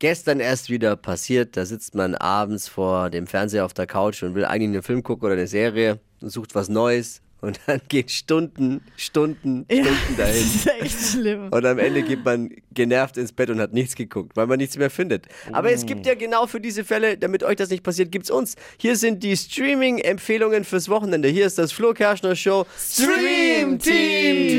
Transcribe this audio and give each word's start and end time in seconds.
gestern 0.00 0.40
erst 0.40 0.68
wieder 0.70 0.96
passiert. 0.96 1.56
Da 1.56 1.64
sitzt 1.64 1.94
man 1.94 2.16
abends 2.16 2.66
vor 2.66 3.10
dem 3.10 3.28
Fernseher 3.28 3.64
auf 3.64 3.74
der 3.74 3.86
Couch 3.86 4.24
und 4.24 4.34
will 4.34 4.44
eigentlich 4.44 4.70
einen 4.74 4.82
Film 4.82 5.04
gucken 5.04 5.26
oder 5.26 5.34
eine 5.34 5.46
Serie 5.46 6.00
und 6.20 6.30
sucht 6.30 6.56
was 6.56 6.68
Neues. 6.68 7.22
Und 7.42 7.58
dann 7.66 7.80
geht 7.88 8.10
Stunden, 8.10 8.82
Stunden, 8.98 9.64
Ja, 9.70 9.84
Stunden 9.84 9.98
Das 10.18 10.26
dahin. 10.26 10.42
ist 10.42 10.66
echt 10.66 11.12
schlimm. 11.12 11.48
Und 11.50 11.64
am 11.64 11.78
Ende 11.78 12.02
geht 12.02 12.22
man 12.22 12.50
genervt 12.74 13.16
ins 13.16 13.32
Bett 13.32 13.48
und 13.48 13.60
hat 13.60 13.72
nichts 13.72 13.94
geguckt, 13.94 14.32
weil 14.36 14.46
man 14.46 14.58
nichts 14.58 14.76
mehr 14.76 14.90
findet. 14.90 15.24
Aber 15.52 15.72
es 15.72 15.86
gibt 15.86 16.04
ja 16.04 16.14
genau 16.14 16.46
für 16.46 16.60
diese 16.60 16.84
Fälle, 16.84 17.16
damit 17.16 17.42
euch 17.42 17.56
das 17.56 17.70
nicht 17.70 17.82
passiert, 17.82 18.12
gibt's 18.12 18.30
uns. 18.30 18.56
Hier 18.76 18.94
sind 18.94 19.22
die 19.22 19.34
Streaming-Empfehlungen 19.38 20.64
fürs 20.64 20.90
Wochenende. 20.90 21.28
Hier 21.28 21.46
ist 21.46 21.56
das 21.56 21.72
Flo 21.72 21.94
Kerschner 21.94 22.36
Show 22.36 22.66
Stream 22.78 23.78
Team. 23.78 24.49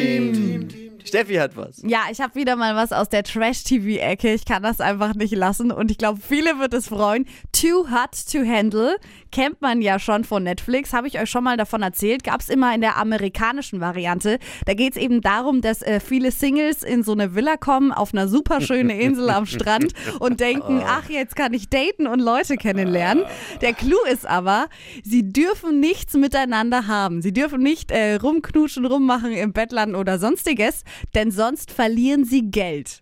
Steffi 1.11 1.35
hat 1.35 1.57
was. 1.57 1.81
Ja, 1.85 2.03
ich 2.09 2.21
habe 2.21 2.35
wieder 2.35 2.55
mal 2.55 2.75
was 2.75 2.93
aus 2.93 3.09
der 3.09 3.23
Trash-TV-Ecke. 3.23 4.33
Ich 4.33 4.45
kann 4.45 4.63
das 4.63 4.79
einfach 4.79 5.13
nicht 5.13 5.35
lassen 5.35 5.71
und 5.71 5.91
ich 5.91 5.97
glaube, 5.97 6.21
viele 6.25 6.57
wird 6.57 6.73
es 6.73 6.87
freuen. 6.87 7.27
Too 7.51 7.89
Hot 7.91 8.11
to 8.31 8.45
Handle 8.45 8.95
kennt 9.31 9.61
man 9.61 9.81
ja 9.81 9.99
schon 9.99 10.23
von 10.23 10.43
Netflix. 10.43 10.93
Habe 10.93 11.07
ich 11.07 11.19
euch 11.19 11.29
schon 11.29 11.43
mal 11.43 11.57
davon 11.57 11.81
erzählt. 11.81 12.23
Gab 12.23 12.39
es 12.39 12.49
immer 12.49 12.73
in 12.73 12.81
der 12.81 12.97
amerikanischen 12.97 13.81
Variante. 13.81 14.39
Da 14.65 14.73
geht 14.73 14.95
es 14.95 15.01
eben 15.01 15.21
darum, 15.21 15.61
dass 15.61 15.81
äh, 15.81 15.99
viele 15.99 16.31
Singles 16.31 16.83
in 16.83 17.03
so 17.03 17.11
eine 17.11 17.35
Villa 17.35 17.57
kommen, 17.57 17.91
auf 17.91 18.13
einer 18.13 18.27
super 18.27 18.61
schönen 18.61 18.89
Insel 18.89 19.29
am 19.29 19.45
Strand 19.45 19.93
und 20.19 20.39
denken, 20.39 20.81
ach, 20.85 21.09
jetzt 21.09 21.35
kann 21.35 21.53
ich 21.53 21.69
daten 21.69 22.07
und 22.07 22.19
Leute 22.19 22.55
kennenlernen. 22.55 23.25
Der 23.61 23.73
Clou 23.73 23.97
ist 24.11 24.25
aber, 24.25 24.67
sie 25.03 25.31
dürfen 25.31 25.79
nichts 25.79 26.13
miteinander 26.13 26.87
haben. 26.87 27.21
Sie 27.21 27.33
dürfen 27.33 27.61
nicht 27.61 27.91
äh, 27.91 28.15
rumknutschen, 28.15 28.85
rummachen 28.85 29.31
im 29.31 29.51
Bett 29.53 29.71
landen 29.71 29.95
oder 29.95 30.19
sonstiges, 30.19 30.83
denn 31.15 31.31
sonst 31.31 31.71
verlieren 31.71 32.25
sie 32.25 32.49
Geld. 32.49 33.01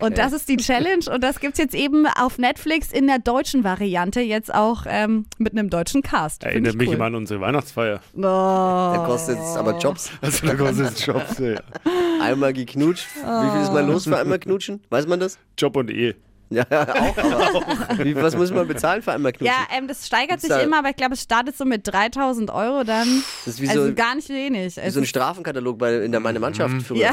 Und 0.00 0.18
das 0.18 0.32
ist 0.32 0.48
die 0.48 0.56
Challenge 0.56 1.04
und 1.12 1.22
das 1.22 1.40
gibt's 1.40 1.58
jetzt 1.58 1.74
eben 1.74 2.06
auf 2.06 2.38
Netflix 2.38 2.92
in 2.92 3.06
der 3.06 3.18
deutschen 3.18 3.64
Variante, 3.64 4.20
jetzt 4.20 4.52
auch 4.52 4.84
ähm, 4.88 5.26
mit 5.38 5.52
einem 5.52 5.70
deutschen 5.70 6.02
Cast. 6.02 6.44
Erinnert 6.44 6.72
ich 6.72 6.78
mich 6.78 6.88
cool. 6.88 6.94
immer 6.94 7.04
an 7.04 7.14
unsere 7.14 7.40
Weihnachtsfeier. 7.40 8.00
Oh. 8.16 8.20
Da 8.20 9.04
kostet 9.06 9.38
es 9.38 9.56
aber 9.56 9.78
Jobs. 9.78 10.10
Also 10.20 10.46
da 10.46 10.54
kostet 10.54 10.86
es 10.86 11.06
Jobs. 11.06 11.38
Ja. 11.38 11.60
Einmal 12.20 12.52
geknutscht. 12.52 13.06
Wie 13.14 13.50
viel 13.52 13.62
ist 13.62 13.72
mal 13.72 13.86
los 13.86 14.04
für 14.04 14.18
einmal 14.18 14.38
knutschen? 14.38 14.80
Weiß 14.90 15.06
man 15.06 15.20
das? 15.20 15.38
Job 15.58 15.76
und 15.76 15.90
Ehe. 15.90 16.16
Ja, 16.50 16.64
auch. 16.70 17.98
Wie, 17.98 18.14
was 18.14 18.36
muss 18.36 18.50
man 18.52 18.68
bezahlen 18.68 19.02
für 19.02 19.12
einmal 19.12 19.32
knutschen? 19.32 19.46
Ja, 19.46 19.76
ähm, 19.76 19.88
das 19.88 20.06
steigert 20.06 20.40
sich 20.40 20.50
da- 20.50 20.60
immer, 20.60 20.78
aber 20.78 20.90
ich 20.90 20.96
glaube, 20.96 21.14
es 21.14 21.22
startet 21.22 21.56
so 21.56 21.64
mit 21.64 21.86
3000 21.86 22.50
Euro 22.50 22.84
dann. 22.84 23.22
das 23.44 23.54
ist 23.54 23.62
wie 23.62 23.68
also 23.68 23.86
so, 23.86 23.94
gar 23.94 24.14
nicht 24.14 24.28
wenig. 24.28 24.76
wie 24.76 24.90
so 24.90 25.00
ein 25.00 25.06
Strafenkatalog 25.06 25.78
bei, 25.78 25.96
in 26.04 26.12
der 26.12 26.20
meine 26.20 26.38
Mannschaft 26.40 26.82
früher. 26.82 26.98
Ja. 26.98 27.12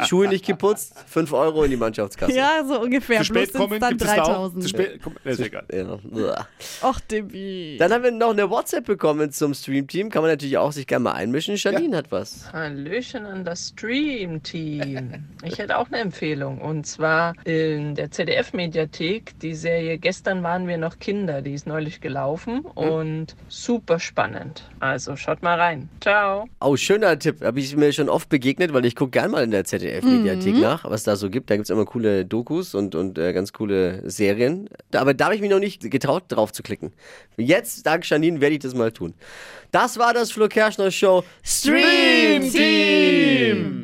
Schuhe 0.06 0.28
nicht 0.28 0.46
geputzt, 0.46 0.94
5 1.06 1.32
Euro 1.32 1.64
in 1.64 1.70
die 1.70 1.76
Mannschaftskasse. 1.76 2.32
ja, 2.34 2.64
so 2.66 2.80
ungefähr. 2.80 3.18
Zu 3.18 3.24
spät 3.26 3.52
Bloß 3.52 3.60
kommen, 3.60 3.80
sind's 3.80 3.86
dann 3.88 3.98
gibt 3.98 4.02
es 4.02 4.16
da 4.16 4.22
auch. 4.22 4.26
3000. 4.52 4.62
Zu 4.62 4.68
spät 4.68 5.02
kommen, 5.02 5.16
ist 5.24 5.40
egal. 5.40 5.64
Ja. 5.72 5.98
Uah. 6.10 6.46
Och, 6.82 7.00
Debbie. 7.00 7.76
Dann 7.78 7.92
haben 7.92 8.02
wir 8.04 8.10
noch 8.10 8.30
eine 8.30 8.48
WhatsApp 8.50 8.86
bekommen 8.86 9.30
zum 9.32 9.54
Stream-Team. 9.54 10.10
Kann 10.10 10.22
man 10.22 10.30
natürlich 10.30 10.58
auch 10.58 10.72
sich 10.72 10.86
gerne 10.86 11.04
mal 11.04 11.12
einmischen. 11.12 11.56
Janine 11.56 11.96
hat 11.98 12.10
was. 12.10 12.52
Hallöchen 12.52 13.26
an 13.26 13.44
das 13.44 13.68
Stream-Team. 13.68 15.24
Ich 15.42 15.58
hätte 15.58 15.78
auch 15.78 15.86
eine 15.88 15.98
Empfehlung. 15.98 16.60
Und 16.60 16.86
zwar 16.86 17.17
in 17.44 17.94
der 17.94 18.10
ZDF-Mediathek, 18.10 19.38
die 19.40 19.54
Serie 19.54 19.98
Gestern 19.98 20.42
waren 20.42 20.66
wir 20.68 20.78
noch 20.78 20.98
Kinder, 20.98 21.42
die 21.42 21.52
ist 21.54 21.66
neulich 21.66 22.00
gelaufen 22.00 22.60
und 22.60 23.34
super 23.48 23.98
spannend. 23.98 24.68
Also 24.80 25.16
schaut 25.16 25.42
mal 25.42 25.58
rein. 25.60 25.88
Ciao. 26.00 26.46
Oh, 26.60 26.76
schöner 26.76 27.18
Tipp. 27.18 27.42
Habe 27.42 27.60
ich 27.60 27.76
mir 27.76 27.92
schon 27.92 28.08
oft 28.08 28.28
begegnet, 28.28 28.72
weil 28.72 28.84
ich 28.84 28.94
gucke 28.96 29.10
gern 29.12 29.30
mal 29.30 29.44
in 29.44 29.50
der 29.50 29.64
ZDF-Mediathek 29.64 30.54
Mhm. 30.54 30.60
nach, 30.60 30.84
was 30.84 31.02
da 31.04 31.16
so 31.16 31.30
gibt. 31.30 31.50
Da 31.50 31.56
gibt 31.56 31.64
es 31.66 31.70
immer 31.70 31.84
coole 31.84 32.24
Dokus 32.24 32.74
und, 32.74 32.94
und 32.94 33.18
äh, 33.18 33.32
ganz 33.32 33.52
coole 33.52 34.02
Serien. 34.08 34.68
Aber 34.94 35.14
da 35.14 35.26
habe 35.26 35.34
ich 35.34 35.40
mich 35.40 35.50
noch 35.50 35.58
nicht 35.60 35.90
getraut, 35.90 36.24
drauf 36.28 36.52
zu 36.52 36.62
klicken. 36.62 36.92
Jetzt, 37.36 37.86
dank 37.86 38.08
Janine, 38.08 38.40
werde 38.40 38.54
ich 38.54 38.60
das 38.60 38.74
mal 38.74 38.92
tun. 38.92 39.14
Das 39.70 39.98
war 39.98 40.14
das 40.14 40.32
Flo 40.32 40.48
Kerschner 40.48 40.90
Show 40.90 41.24
Stream 41.44 42.50
Team. 42.50 43.74